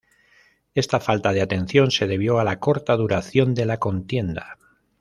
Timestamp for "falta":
0.99-1.31